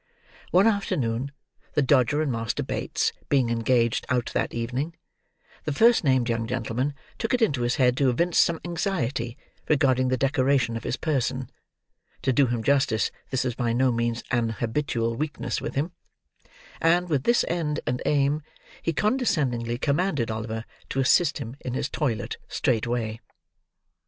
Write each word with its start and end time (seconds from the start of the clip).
One 0.49 0.65
afternoon, 0.65 1.31
the 1.75 1.83
Dodger 1.83 2.23
and 2.23 2.31
Master 2.31 2.63
Bates 2.63 3.13
being 3.29 3.51
engaged 3.51 4.07
out 4.09 4.31
that 4.33 4.51
evening, 4.51 4.95
the 5.65 5.71
first 5.71 6.03
named 6.03 6.27
young 6.27 6.47
gentleman 6.47 6.95
took 7.19 7.35
it 7.35 7.41
into 7.43 7.61
his 7.61 7.75
head 7.75 7.95
to 7.97 8.09
evince 8.09 8.39
some 8.39 8.59
anxiety 8.65 9.37
regarding 9.69 10.07
the 10.07 10.17
decoration 10.17 10.75
of 10.75 10.85
his 10.85 10.97
person 10.97 11.51
(to 12.23 12.33
do 12.33 12.47
him 12.47 12.63
justice, 12.63 13.11
this 13.29 13.43
was 13.43 13.53
by 13.53 13.73
no 13.73 13.91
means 13.91 14.23
an 14.31 14.49
habitual 14.49 15.13
weakness 15.15 15.61
with 15.61 15.75
him); 15.75 15.91
and, 16.81 17.07
with 17.07 17.21
this 17.25 17.45
end 17.47 17.79
and 17.85 18.01
aim, 18.07 18.41
he 18.81 18.93
condescendingly 18.93 19.77
commanded 19.77 20.31
Oliver 20.31 20.65
to 20.89 20.99
assist 20.99 21.37
him 21.37 21.55
in 21.59 21.75
his 21.75 21.89
toilet, 21.89 22.39
straightway. 22.47 23.19